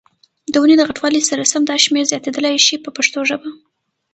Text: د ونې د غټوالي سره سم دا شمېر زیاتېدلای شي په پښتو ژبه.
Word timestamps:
د 0.51 0.53
ونې 0.61 0.75
د 0.77 0.81
غټوالي 0.89 1.21
سره 1.29 1.49
سم 1.51 1.61
دا 1.69 1.75
شمېر 1.85 2.05
زیاتېدلای 2.11 2.55
شي 2.65 2.75
په 2.83 2.89
پښتو 2.97 3.19
ژبه. 3.29 3.49